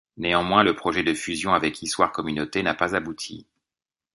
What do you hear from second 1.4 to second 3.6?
avec Issoire Communauté n'a pas abouti.